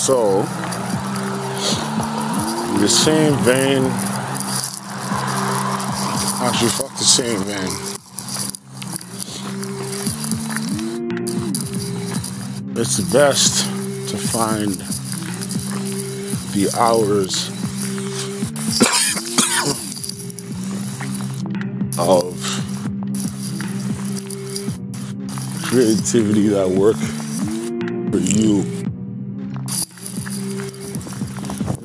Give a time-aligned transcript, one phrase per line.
[0.00, 0.40] So,
[2.80, 3.84] the same vein,
[6.40, 7.68] actually, fuck the same vein.
[12.78, 13.66] It's best
[14.08, 14.72] to find
[16.54, 17.50] the hours
[21.98, 22.40] of
[25.62, 26.96] creativity that work
[28.10, 28.79] for you.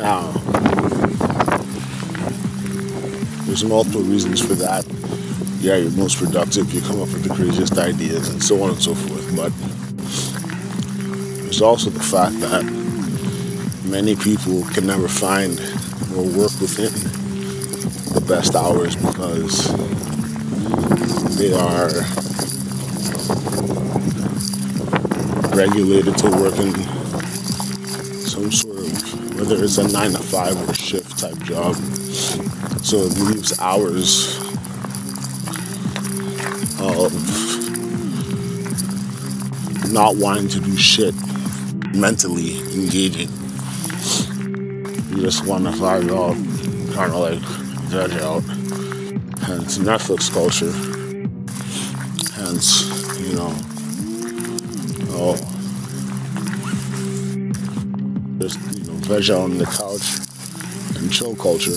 [0.00, 0.32] Now,
[3.44, 4.86] there's multiple reasons for that.
[5.60, 8.82] Yeah, you're most productive, you come up with the craziest ideas, and so on and
[8.82, 9.36] so forth.
[9.36, 9.52] But
[11.42, 12.64] there's also the fact that
[13.84, 15.60] many people can never find
[16.16, 16.94] or work within
[18.14, 19.68] the best hours because
[21.36, 21.90] they are
[25.54, 26.72] regulated to work in
[28.24, 28.69] some sort
[29.40, 31.74] whether it's a nine to five or shift type job.
[32.84, 34.36] So it leaves hours
[36.78, 37.10] of
[39.90, 41.14] not wanting to do shit
[41.94, 43.30] mentally engaging.
[45.08, 46.34] You just want to find out,
[46.94, 47.38] kind of like
[47.88, 48.42] veg out.
[49.46, 50.70] Hence Netflix culture.
[52.34, 53.56] Hence, you know,
[59.10, 60.20] veg out on the couch
[60.96, 61.74] and chill culture.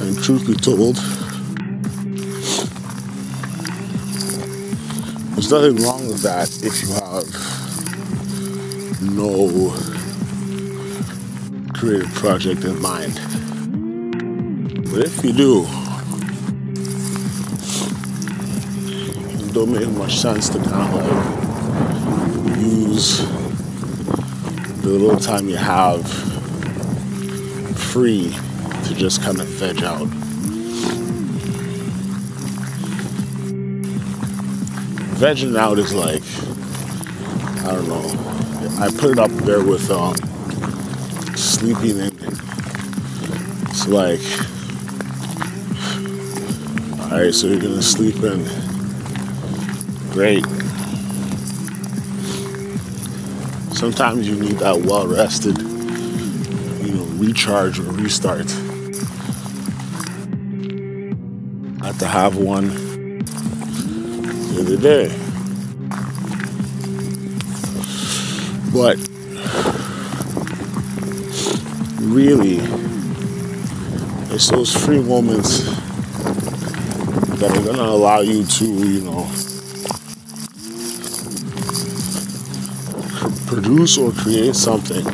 [0.00, 0.96] And truth be told,
[5.34, 7.28] there's nothing wrong with that if you have
[9.02, 9.74] no
[11.74, 13.20] creative project in mind.
[14.94, 15.66] But if you do,
[19.42, 23.26] it don't make much sense to kind of like use
[24.82, 26.08] the little time you have
[27.76, 28.36] free
[28.84, 30.06] to just kind of veg out.
[35.18, 36.22] Vegging out is like,
[37.64, 38.80] I don't know.
[38.80, 40.14] I put it up there with um,
[41.34, 42.16] sleeping in.
[43.70, 44.20] It's like,
[47.14, 48.42] alright, so you're gonna sleep in.
[50.10, 50.44] Great.
[53.72, 58.50] Sometimes you need that well rested, you know, recharge or restart.
[61.82, 62.66] I had to have one
[64.48, 65.08] the other day.
[68.72, 68.98] But
[72.02, 72.58] really,
[74.34, 75.83] it's those free moments
[77.46, 79.28] that are gonna allow you to, you know,
[83.46, 85.06] produce or create something,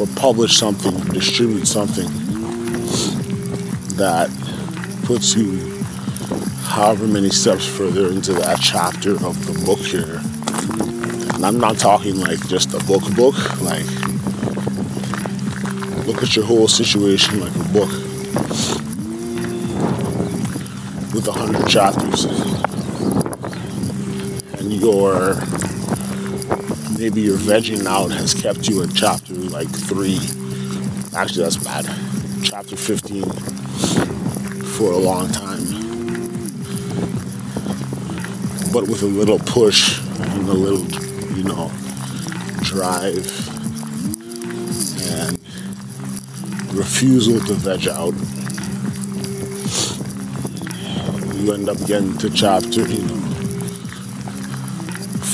[0.00, 2.08] or publish something, distribute something
[3.94, 4.28] that
[5.04, 5.56] puts you
[6.64, 10.20] however many steps further into that chapter of the book here.
[11.34, 13.86] And I'm not talking like just a book book, like
[16.08, 18.81] look at your whole situation like a book
[21.22, 22.24] with a hundred chapters.
[24.58, 25.34] And your
[26.98, 30.18] maybe your vegging out has kept you at chapter like three.
[31.16, 31.84] Actually that's bad.
[32.42, 33.24] Chapter fifteen
[34.74, 35.62] for a long time.
[38.72, 40.84] But with a little push and a little,
[41.36, 41.70] you know,
[42.62, 43.26] drive
[45.12, 45.38] and
[46.74, 48.14] refusal to veg out,
[51.42, 53.16] you end up getting to chapter, you know,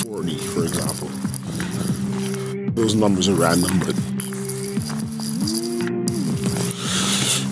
[0.05, 1.09] 40, for example.
[2.73, 3.95] Those numbers are random, but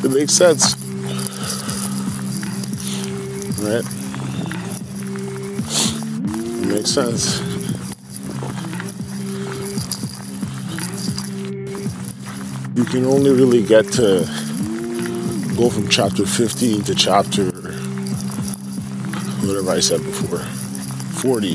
[0.05, 0.75] it makes sense.
[3.61, 3.85] Right?
[6.63, 7.41] It makes sense.
[12.75, 14.25] You can only really get to
[15.57, 17.56] go from chapter 15 to chapter
[19.47, 20.39] whatever I said before
[21.21, 21.53] 40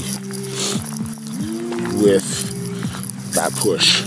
[2.04, 4.04] with that push.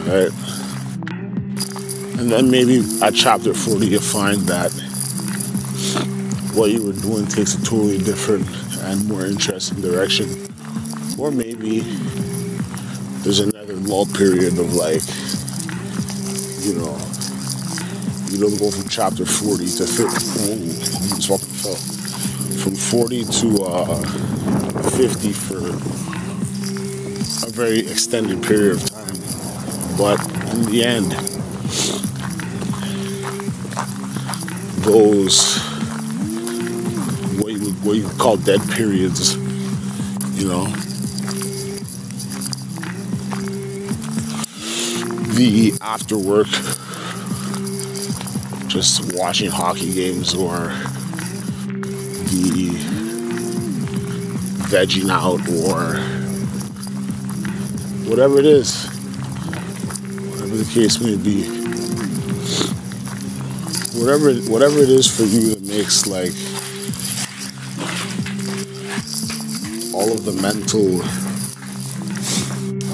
[0.00, 0.32] All right?
[2.18, 4.72] And then maybe at chapter 40 you find that
[6.54, 8.48] what you were doing takes a totally different
[8.84, 10.26] and more interesting direction.
[11.18, 11.80] Or maybe
[13.22, 15.02] there's another lull period of like
[16.66, 16.98] you know,
[18.36, 20.04] you don't go from chapter 40 to 50.
[21.26, 21.76] Fucking fell.
[22.58, 24.02] From 40 to uh,
[24.90, 25.56] 50 for
[27.46, 29.16] a very extended period of time.
[29.96, 30.20] But
[30.52, 31.12] in the end,
[34.84, 35.56] those
[37.40, 39.34] what you, what you call dead periods,
[40.38, 40.66] you know,
[45.32, 46.48] the after work,
[48.76, 50.58] just watching hockey games or
[52.28, 52.68] the
[54.68, 55.96] vegging out or
[58.06, 58.84] whatever it is,
[60.28, 61.44] whatever the case may be,
[63.98, 66.34] whatever whatever it is for you that makes like
[69.94, 71.00] all of the mental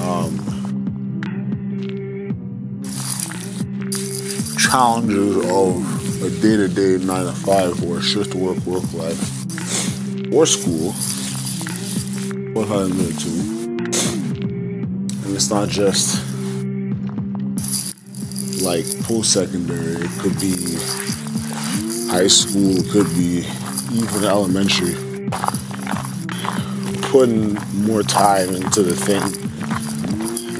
[0.01, 0.52] um,
[4.73, 10.91] challenges of a day-to-day nine to five or shift work work life or school.
[12.53, 12.89] What I'm
[13.19, 13.77] too.
[15.21, 16.25] And it's not just
[18.63, 20.05] like post-secondary.
[20.05, 20.73] It could be
[22.09, 23.45] high school it could be
[23.93, 24.95] even elementary.
[27.11, 29.21] Putting more time into the thing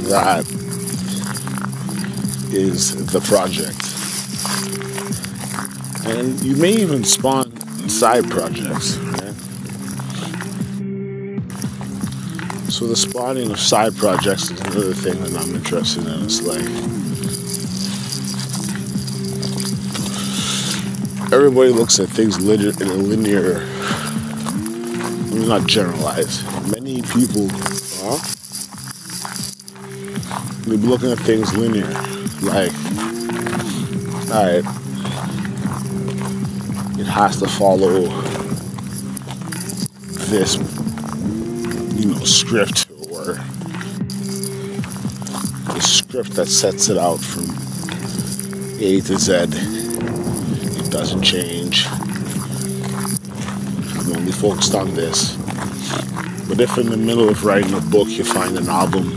[0.07, 0.45] that
[2.53, 3.92] is the project
[6.23, 7.51] and you may even spawn
[7.89, 8.93] side projects.
[12.73, 16.23] So the spawning of side projects is another thing that I'm interested in.
[16.23, 16.63] It's like
[21.33, 23.65] everybody looks at things in a linear.
[25.45, 26.41] Not generalize.
[26.71, 27.51] Many people
[28.05, 28.19] are.
[30.63, 31.91] Be looking at things linear.
[32.41, 32.73] Like,
[34.31, 34.63] all right,
[37.03, 38.07] it has to follow
[40.31, 40.55] this,
[41.99, 43.33] you know, script or
[45.73, 47.43] the script that sets it out from
[48.81, 49.33] A to Z.
[50.79, 51.87] It doesn't change.
[53.97, 55.35] I'm only focused on this.
[56.47, 59.11] But if in the middle of writing a book you find an album,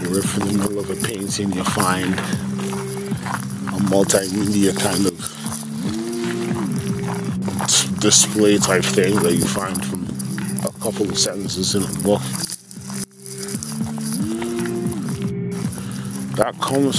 [0.00, 5.36] or if in the middle of a painting you find a multimedia kind of
[8.06, 10.04] display type thing that you find from
[10.64, 12.22] a couple of sentences in a book.
[16.36, 16.94] That comes